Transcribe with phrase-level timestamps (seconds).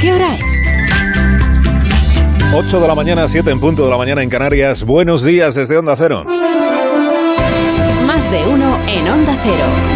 [0.00, 0.62] ¿Qué hora es?
[2.54, 4.84] 8 de la mañana, 7 en punto de la mañana en Canarias.
[4.84, 6.24] Buenos días desde Onda Cero.
[8.06, 9.89] Más de uno en Onda Cero.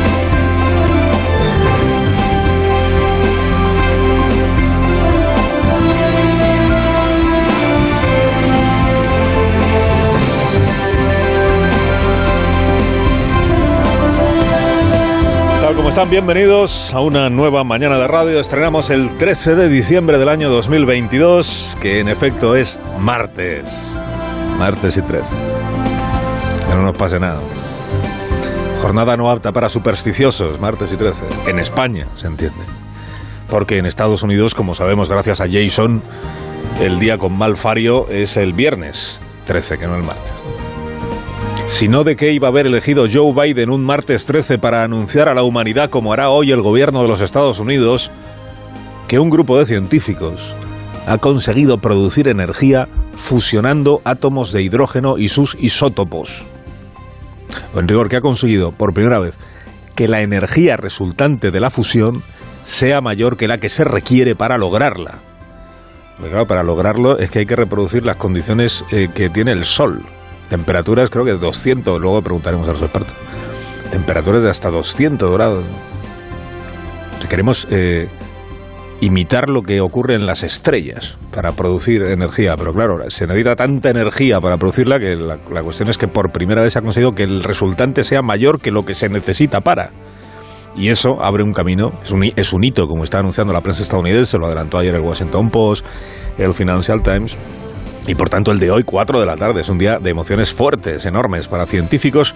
[15.85, 16.09] Como están?
[16.09, 18.41] Bienvenidos a una nueva mañana de radio.
[18.41, 23.71] Estrenamos el 13 de diciembre del año 2022, que en efecto es martes.
[24.59, 25.27] Martes y 13.
[26.67, 27.39] Que no nos pase nada.
[28.81, 31.23] Jornada no apta para supersticiosos, martes y 13.
[31.49, 32.65] En España, se entiende.
[33.51, 36.03] Porque en Estados Unidos, como sabemos gracias a Jason,
[36.81, 40.33] el día con mal fario es el viernes 13, que no el martes
[41.67, 45.35] sino de qué iba a haber elegido Joe Biden un martes 13 para anunciar a
[45.35, 48.11] la humanidad, como hará hoy el gobierno de los Estados Unidos,
[49.09, 50.55] que un grupo de científicos
[51.07, 56.45] ha conseguido producir energía fusionando átomos de hidrógeno y sus isótopos.
[57.75, 59.37] En rigor, que ha conseguido por primera vez
[59.95, 62.23] que la energía resultante de la fusión
[62.65, 65.19] sea mayor que la que se requiere para lograrla.
[66.19, 70.03] claro, para lograrlo es que hay que reproducir las condiciones eh, que tiene el Sol.
[70.49, 72.81] Temperaturas creo que 200, luego preguntaremos a los.
[73.91, 75.65] Temperaturas de hasta 200 grados.
[77.29, 78.09] queremos eh,
[79.01, 83.91] imitar lo que ocurre en las estrellas para producir energía, pero claro, se necesita tanta
[83.91, 87.25] energía para producirla que la, cuestión es que por primera vez se ha conseguido que
[87.25, 89.91] el resultante sea mayor que lo que se necesita para.
[90.77, 93.83] Y eso abre un camino, es un, es un hito, como está anunciando la prensa
[93.83, 95.85] estadounidense, lo adelantó ayer el Washington Post,
[96.37, 97.37] el Financial Times,
[98.07, 100.53] y por tanto el de hoy, 4 de la tarde, es un día de emociones
[100.53, 102.35] fuertes, enormes para científicos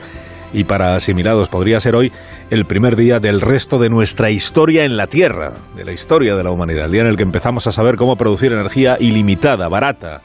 [0.52, 1.48] y para asimilados.
[1.48, 2.10] Podría ser hoy
[2.50, 6.42] el primer día del resto de nuestra historia en la Tierra, de la historia de
[6.42, 10.22] la humanidad, el día en el que empezamos a saber cómo producir energía ilimitada, barata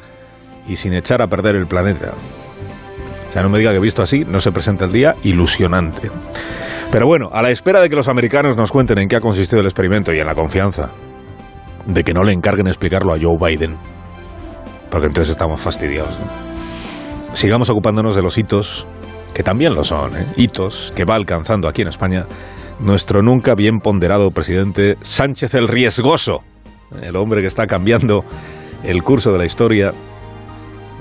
[0.67, 2.13] y sin echar a perder el planeta.
[3.29, 6.09] O sea, no me diga que visto así, no se presenta el día ilusionante.
[6.89, 9.59] Pero bueno, a la espera de que los americanos nos cuenten en qué ha consistido
[9.59, 10.91] el experimento y en la confianza
[11.85, 13.77] de que no le encarguen explicarlo a Joe Biden
[14.93, 16.15] porque entonces estamos fastidiados.
[17.33, 18.85] Sigamos ocupándonos de los hitos,
[19.33, 20.27] que también lo son, ¿eh?
[20.37, 22.27] hitos que va alcanzando aquí en España
[22.79, 26.43] nuestro nunca bien ponderado presidente Sánchez el Riesgoso,
[27.01, 28.23] el hombre que está cambiando
[28.83, 29.93] el curso de la historia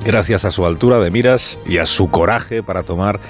[0.07, 3.21] gracias a su altura de miras y a su coraje para tomar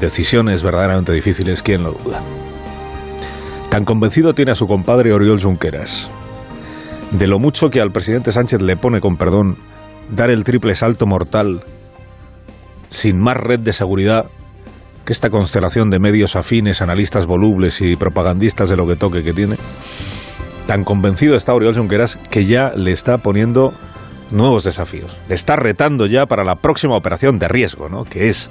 [0.00, 2.20] decisiones verdaderamente difíciles, ¿quién lo duda?
[3.70, 6.10] Tan convencido tiene a su compadre Oriol Junqueras
[7.12, 9.58] de lo mucho que al presidente Sánchez le pone con perdón
[10.10, 11.62] dar el triple salto mortal
[12.88, 14.26] sin más red de seguridad
[15.04, 19.32] que esta constelación de medios afines, analistas volubles y propagandistas de lo que toque que
[19.32, 19.56] tiene,
[20.66, 23.74] tan convencido está Oriol Junqueras que ya le está poniendo
[24.30, 25.16] nuevos desafíos.
[25.28, 28.04] Le está retando ya para la próxima operación de riesgo, ¿no?
[28.04, 28.50] que es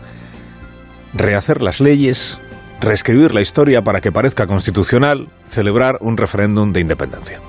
[1.14, 2.40] rehacer las leyes,
[2.82, 7.40] reescribir la historia para que parezca constitucional, celebrar un referéndum de independencia.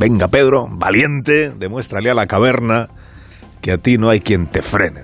[0.00, 2.88] Venga, Pedro, valiente, demuéstrale a la caverna
[3.60, 5.02] que a ti no hay quien te frene.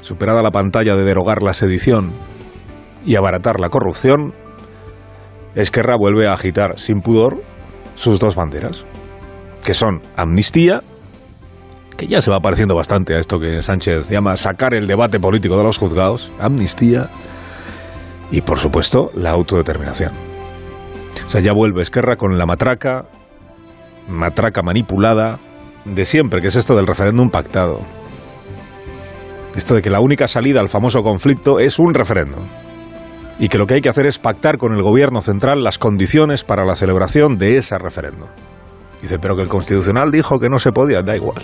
[0.00, 2.12] Superada la pantalla de derogar la sedición
[3.04, 4.32] y abaratar la corrupción,
[5.54, 7.42] Esquerra vuelve a agitar sin pudor
[7.94, 8.86] sus dos banderas,
[9.62, 10.82] que son amnistía,
[11.98, 15.58] que ya se va pareciendo bastante a esto que Sánchez llama sacar el debate político
[15.58, 17.10] de los juzgados, amnistía,
[18.30, 20.12] y por supuesto la autodeterminación.
[21.26, 23.04] O sea, ya vuelve Esquerra con la matraca,
[24.08, 25.38] matraca manipulada
[25.84, 27.80] de siempre, que es esto del referéndum pactado.
[29.56, 32.44] Esto de que la única salida al famoso conflicto es un referéndum.
[33.38, 36.44] Y que lo que hay que hacer es pactar con el gobierno central las condiciones
[36.44, 38.28] para la celebración de ese referéndum.
[39.00, 41.42] Dice, pero que el constitucional dijo que no se podía, da igual.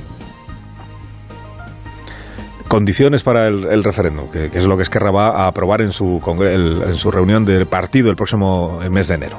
[2.69, 6.95] Condiciones para el, referéndum, que, es lo que Esquerra va a aprobar en su, en
[6.95, 9.39] su reunión del partido el próximo mes de enero,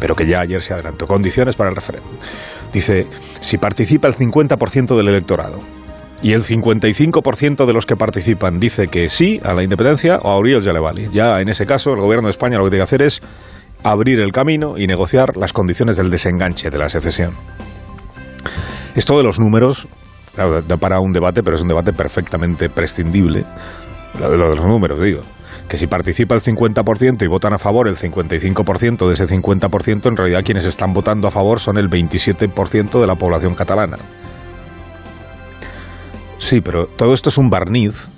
[0.00, 1.06] pero que ya ayer se adelantó.
[1.06, 2.12] Condiciones para el referéndum.
[2.72, 3.06] Dice,
[3.40, 5.58] si participa el 50% del electorado
[6.22, 10.38] y el 55% de los que participan dice que sí a la independencia, o a
[10.38, 10.72] Uriel ya.
[11.12, 13.20] Ya en ese caso, el gobierno de España lo que tiene que hacer es
[13.82, 17.32] abrir el camino y negociar las condiciones del desenganche de la secesión.
[18.94, 19.88] Esto de los números,
[20.34, 23.44] claro, da para un debate, pero es un debate perfectamente prescindible.
[24.18, 25.22] Lo de los números, digo
[25.70, 30.16] que si participa el 50% y votan a favor el 55% de ese 50%, en
[30.16, 33.96] realidad quienes están votando a favor son el 27% de la población catalana.
[36.38, 38.08] Sí, pero todo esto es un barniz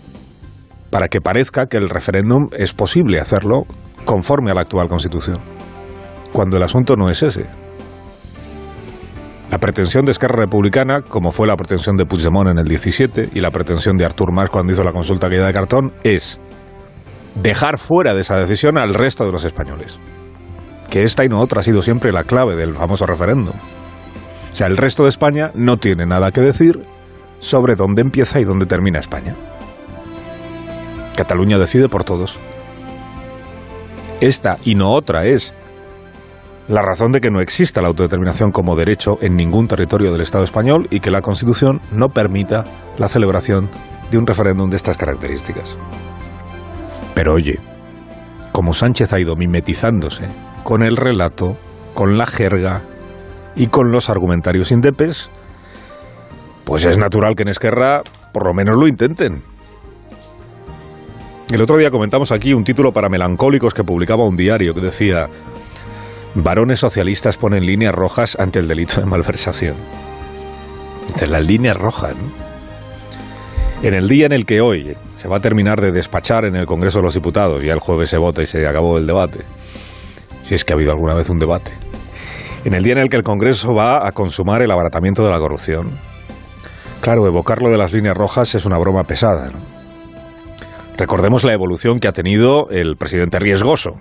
[0.88, 3.66] para que parezca que el referéndum es posible hacerlo
[4.06, 5.38] conforme a la actual Constitución,
[6.32, 7.44] cuando el asunto no es ese.
[9.50, 13.40] La pretensión de Esquerra Republicana, como fue la pretensión de Puigdemont en el 17 y
[13.40, 16.40] la pretensión de Artur Mas cuando hizo la consulta aquella de cartón, es
[17.34, 19.98] dejar fuera de esa decisión al resto de los españoles.
[20.90, 23.54] Que esta y no otra ha sido siempre la clave del famoso referéndum.
[24.52, 26.84] O sea, el resto de España no tiene nada que decir
[27.40, 29.34] sobre dónde empieza y dónde termina España.
[31.16, 32.38] Cataluña decide por todos.
[34.20, 35.52] Esta y no otra es
[36.68, 40.44] la razón de que no exista la autodeterminación como derecho en ningún territorio del Estado
[40.44, 42.64] español y que la Constitución no permita
[42.98, 43.68] la celebración
[44.10, 45.76] de un referéndum de estas características.
[47.14, 47.58] Pero oye,
[48.52, 50.28] como Sánchez ha ido mimetizándose
[50.62, 51.56] con el relato,
[51.94, 52.82] con la jerga
[53.56, 55.30] y con los argumentarios indepes,
[56.64, 59.42] pues es natural que en Esquerra por lo menos lo intenten.
[61.50, 65.28] El otro día comentamos aquí un título para melancólicos que publicaba un diario que decía
[66.34, 69.74] Varones socialistas ponen líneas rojas ante el delito de malversación.
[71.08, 72.14] Dice, las líneas rojas.
[73.82, 76.66] En el día en el que hoy se va a terminar de despachar en el
[76.66, 79.44] Congreso de los Diputados, ya el jueves se vota y se acabó el debate,
[80.42, 81.70] si es que ha habido alguna vez un debate,
[82.64, 85.38] en el día en el que el Congreso va a consumar el abaratamiento de la
[85.38, 85.92] corrupción,
[87.00, 89.48] claro, evocarlo de las líneas rojas es una broma pesada.
[90.98, 93.92] Recordemos la evolución que ha tenido el presidente riesgoso,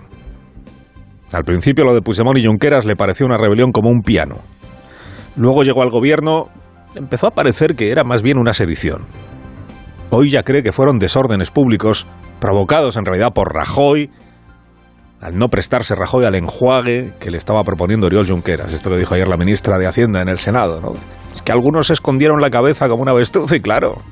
[1.30, 4.40] al principio lo de Puigdemont y Junqueras le pareció una rebelión como un piano.
[5.36, 6.46] Luego llegó al gobierno,
[6.96, 9.06] empezó a parecer que era más bien una sedición.
[10.14, 12.06] Hoy ya cree que fueron desórdenes públicos
[12.38, 14.10] provocados en realidad por Rajoy,
[15.22, 18.74] al no prestarse Rajoy al enjuague que le estaba proponiendo Oriol Junqueras.
[18.74, 20.92] Esto que dijo ayer la ministra de Hacienda en el Senado, ¿no?
[21.32, 24.02] Es que algunos escondieron la cabeza como una avestruz y claro.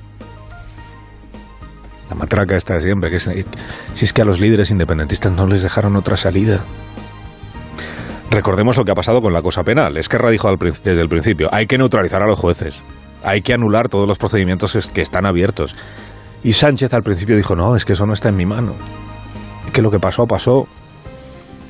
[2.09, 3.45] La matraca está de siempre, que si
[4.03, 6.61] es que a los líderes independentistas no les dejaron otra salida.
[8.31, 9.99] Recordemos lo que ha pasado con la cosa penal.
[9.99, 12.83] Esquerra dijo desde el principio, hay que neutralizar a los jueces,
[13.23, 15.77] hay que anular todos los procedimientos que están abiertos.
[16.43, 18.75] Y Sánchez al principio dijo, no, es que eso no está en mi mano.
[19.73, 20.67] Que lo que pasó, pasó.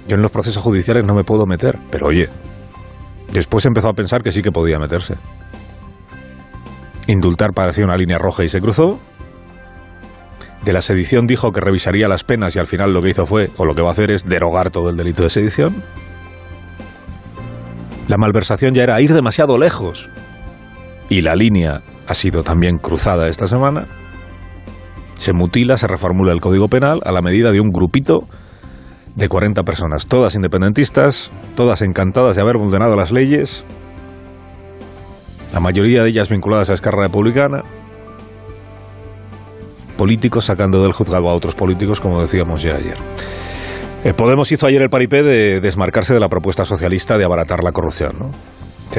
[0.06, 1.79] Yo en los procesos judiciales no me puedo meter.
[1.91, 2.29] Pero oye,
[3.32, 5.14] después empezó a pensar que sí que podía meterse.
[7.06, 8.99] Indultar parecía una línea roja y se cruzó.
[10.64, 13.50] De la sedición dijo que revisaría las penas y al final lo que hizo fue,
[13.56, 15.82] o lo que va a hacer es derogar todo el delito de sedición.
[18.08, 20.08] La malversación ya era ir demasiado lejos.
[21.11, 23.87] Y la línea ha sido también cruzada esta semana.
[25.17, 28.29] Se mutila, se reformula el Código Penal a la medida de un grupito
[29.17, 33.65] de 40 personas, todas independentistas, todas encantadas de haber vulnerado las leyes,
[35.53, 37.62] la mayoría de ellas vinculadas a Esquerra Republicana,
[39.99, 42.97] políticos sacando del juzgado a otros políticos, como decíamos ya ayer.
[44.05, 47.73] Eh, Podemos hizo ayer el paripé de desmarcarse de la propuesta socialista de abaratar la
[47.73, 48.17] corrupción.
[48.19, 48.31] ¿no?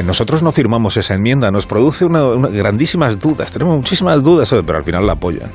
[0.04, 4.84] Nosotros no firmamos esa enmienda, nos produce una, grandísimas dudas, tenemos muchísimas dudas, pero al
[4.84, 5.52] final la apoyan.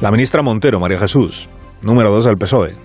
[0.00, 1.48] La ministra Montero, María Jesús,
[1.80, 2.76] número dos del PSOE,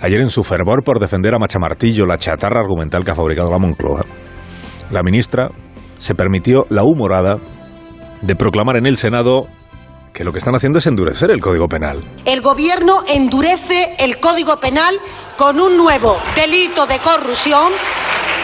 [0.00, 3.58] ayer en su fervor por defender a Machamartillo la chatarra argumental que ha fabricado la
[3.58, 4.04] Moncloa,
[4.90, 5.48] la ministra
[5.98, 7.38] se permitió la humorada
[8.22, 9.46] de proclamar en el Senado
[10.12, 12.02] que lo que están haciendo es endurecer el Código Penal.
[12.24, 14.98] El gobierno endurece el Código Penal
[15.36, 17.72] con un nuevo delito de corrupción,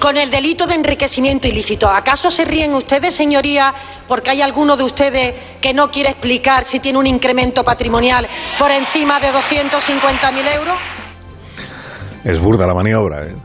[0.03, 1.89] con el delito de enriquecimiento ilícito.
[1.89, 3.73] ¿Acaso se ríen ustedes, señoría,
[4.09, 8.27] porque hay alguno de ustedes que no quiere explicar si tiene un incremento patrimonial
[8.59, 10.75] por encima de 250.000 euros?
[12.25, 13.37] Es burda la maniobra, ¿eh?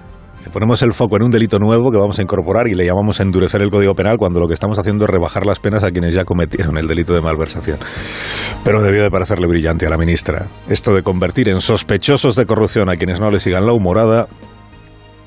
[0.51, 3.61] ponemos el foco en un delito nuevo que vamos a incorporar y le llamamos endurecer
[3.61, 6.23] el Código Penal cuando lo que estamos haciendo es rebajar las penas a quienes ya
[6.23, 7.77] cometieron el delito de malversación.
[8.63, 10.47] Pero debió de parecerle brillante a la ministra.
[10.69, 14.27] Esto de convertir en sospechosos de corrupción a quienes no le sigan la humorada,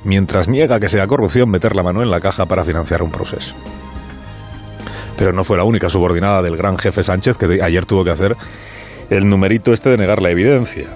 [0.04, 3.54] mientras niega que sea corrupción meter la mano en la caja para financiar un proceso.
[5.16, 8.36] Pero no fue la única subordinada del gran jefe Sánchez que ayer tuvo que hacer
[9.10, 10.86] el numerito este de negar la evidencia.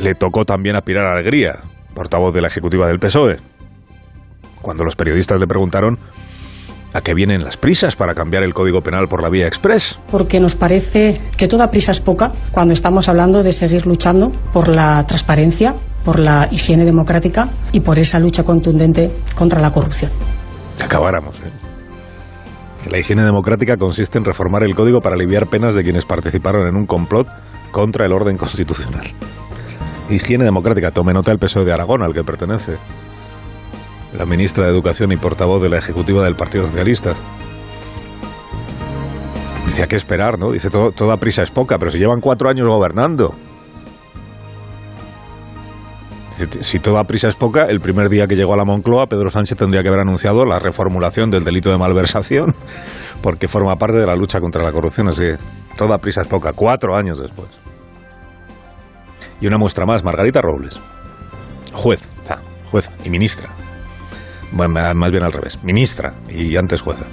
[0.00, 1.60] Le tocó también a Pilar Alegría,
[1.94, 3.38] portavoz de la ejecutiva del PSOE,
[4.60, 5.98] cuando los periodistas le preguntaron
[6.94, 9.98] ¿A qué vienen las prisas para cambiar el Código Penal por la vía express?
[10.10, 14.68] Porque nos parece que toda prisa es poca cuando estamos hablando de seguir luchando por
[14.68, 20.10] la transparencia, por la higiene democrática y por esa lucha contundente contra la corrupción.
[20.84, 21.34] Acabáramos.
[21.36, 22.90] ¿eh?
[22.90, 26.76] La higiene democrática consiste en reformar el código para aliviar penas de quienes participaron en
[26.76, 27.26] un complot
[27.70, 29.04] contra el orden constitucional.
[30.10, 30.90] Higiene Democrática.
[30.90, 32.76] Tome nota el PSOE de Aragón, al que pertenece.
[34.16, 37.14] La ministra de Educación y portavoz de la Ejecutiva del Partido Socialista.
[39.66, 40.50] Dice, ¿a qué esperar, no?
[40.50, 43.34] Dice, toda prisa es poca, pero si llevan cuatro años gobernando.
[46.60, 49.56] Si toda prisa es poca, el primer día que llegó a la Moncloa, Pedro Sánchez
[49.56, 52.54] tendría que haber anunciado la reformulación del delito de malversación,
[53.22, 55.08] porque forma parte de la lucha contra la corrupción.
[55.08, 55.36] Así que
[55.78, 57.48] toda prisa es poca, cuatro años después.
[59.40, 60.80] Y una muestra más, Margarita Robles,
[61.72, 62.00] juez,
[62.70, 63.61] jueza y ministra.
[64.52, 67.06] Bueno, más bien al revés, ministra y antes jueza.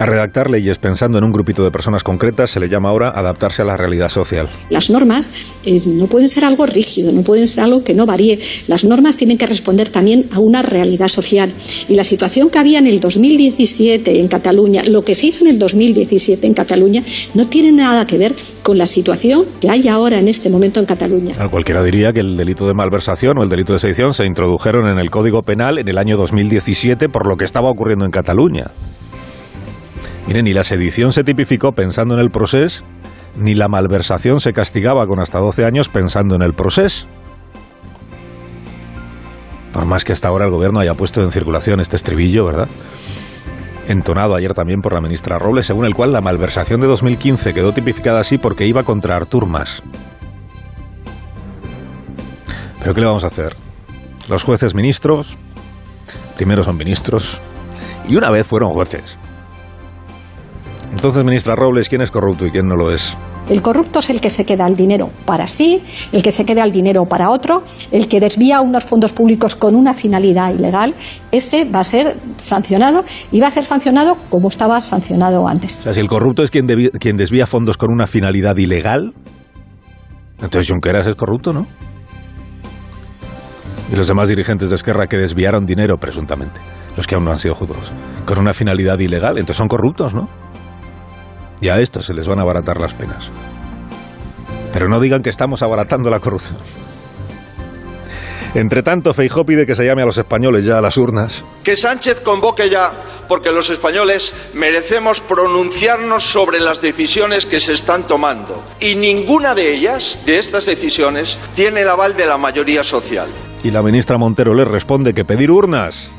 [0.00, 3.62] A redactar leyes pensando en un grupito de personas concretas se le llama ahora adaptarse
[3.62, 4.48] a la realidad social.
[4.70, 5.28] Las normas
[5.64, 8.38] eh, no pueden ser algo rígido, no pueden ser algo que no varíe.
[8.68, 11.52] Las normas tienen que responder también a una realidad social.
[11.88, 15.50] Y la situación que había en el 2017 en Cataluña, lo que se hizo en
[15.50, 17.02] el 2017 en Cataluña,
[17.34, 20.86] no tiene nada que ver con la situación que hay ahora en este momento en
[20.86, 21.34] Cataluña.
[21.50, 25.00] cualquiera diría que el delito de malversación o el delito de sedición se introdujeron en
[25.00, 28.70] el Código Penal en el año 2017 por lo que estaba ocurriendo en Cataluña.
[30.28, 32.84] Miren, ni la sedición se tipificó pensando en el proceso,
[33.34, 37.06] ni la malversación se castigaba con hasta 12 años pensando en el proceso.
[39.72, 42.68] Por más que hasta ahora el gobierno haya puesto en circulación este estribillo, ¿verdad?
[43.86, 47.72] Entonado ayer también por la ministra Robles, según el cual la malversación de 2015 quedó
[47.72, 49.82] tipificada así porque iba contra Artur Mas.
[52.80, 53.56] Pero ¿qué le vamos a hacer?
[54.28, 55.38] Los jueces ministros,
[56.36, 57.40] primero son ministros,
[58.06, 59.16] y una vez fueron jueces.
[60.98, 63.16] Entonces, ministra Robles, ¿quién es corrupto y quién no lo es?
[63.48, 66.64] El corrupto es el que se queda el dinero para sí, el que se queda
[66.64, 67.62] el dinero para otro,
[67.92, 70.96] el que desvía unos fondos públicos con una finalidad ilegal.
[71.30, 75.78] Ese va a ser sancionado y va a ser sancionado como estaba sancionado antes.
[75.78, 79.14] O sea, si el corrupto es quien, quien desvía fondos con una finalidad ilegal,
[80.42, 81.68] entonces Junqueras es corrupto, ¿no?
[83.92, 86.60] Y los demás dirigentes de Esquerra que desviaron dinero, presuntamente,
[86.96, 87.92] los que aún no han sido juzgados,
[88.26, 90.28] con una finalidad ilegal, entonces son corruptos, ¿no?
[91.60, 93.28] Y a estos se les van a abaratar las penas.
[94.72, 96.56] Pero no digan que estamos abaratando la corrupción.
[98.54, 101.44] Entre tanto, Feijó pide que se llame a los españoles ya a las urnas.
[101.62, 108.06] Que Sánchez convoque ya, porque los españoles merecemos pronunciarnos sobre las decisiones que se están
[108.06, 108.64] tomando.
[108.80, 113.28] Y ninguna de ellas, de estas decisiones, tiene el aval de la mayoría social.
[113.62, 116.10] Y la ministra Montero le responde que pedir urnas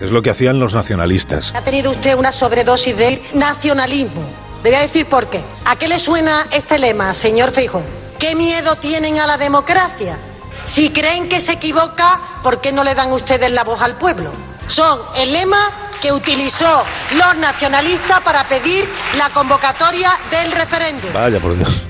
[0.00, 1.52] es lo que hacían los nacionalistas.
[1.56, 5.44] Ha tenido usted una sobredosis de nacionalismo le voy a decir por qué.
[5.66, 7.84] ¿A qué le suena este lema, señor Feijón?
[8.18, 10.18] ¿Qué miedo tienen a la democracia?
[10.64, 14.32] Si creen que se equivoca, ¿por qué no le dan ustedes la voz al pueblo?
[14.66, 15.68] Son el lema
[16.00, 21.12] que utilizó los nacionalistas para pedir la convocatoria del referéndum.
[21.12, 21.82] Vaya por Dios.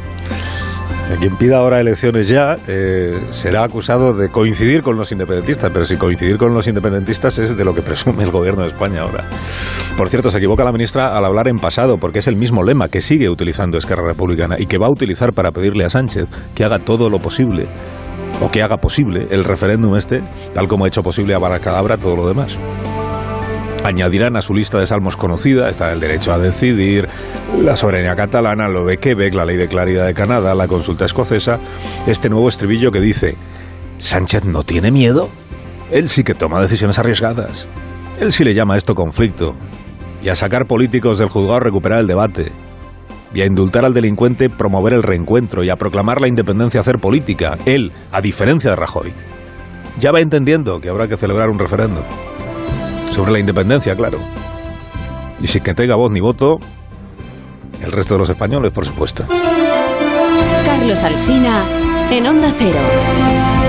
[1.20, 5.96] Quien pida ahora elecciones ya eh, será acusado de coincidir con los independentistas, pero si
[5.96, 9.24] coincidir con los independentistas es de lo que presume el gobierno de España ahora.
[9.96, 12.88] Por cierto, se equivoca la ministra al hablar en pasado, porque es el mismo lema
[12.88, 16.64] que sigue utilizando Esquerra Republicana y que va a utilizar para pedirle a Sánchez que
[16.64, 17.68] haga todo lo posible,
[18.40, 22.16] o que haga posible el referéndum este, tal como ha hecho posible a Baracadabra todo
[22.16, 22.58] lo demás
[23.84, 27.08] añadirán a su lista de salmos conocida, está el derecho a decidir,
[27.58, 31.58] la soberanía catalana, lo de Quebec, la ley de claridad de Canadá, la consulta escocesa,
[32.06, 33.36] este nuevo estribillo que dice,
[33.98, 35.28] ¿Sánchez no tiene miedo?
[35.90, 37.68] Él sí que toma decisiones arriesgadas.
[38.20, 39.54] Él sí le llama a esto conflicto.
[40.22, 42.50] Y a sacar políticos del juzgado recuperar el debate.
[43.34, 47.58] Y a indultar al delincuente promover el reencuentro y a proclamar la independencia hacer política.
[47.66, 49.12] Él, a diferencia de Rajoy.
[49.98, 52.04] Ya va entendiendo que habrá que celebrar un referéndum.
[53.14, 54.18] Sobre la independencia, claro.
[55.40, 56.58] Y sin que tenga voz ni voto,
[57.80, 59.24] el resto de los españoles, por supuesto.
[60.66, 61.62] Carlos Alsina,
[62.10, 63.63] en Onda Cero.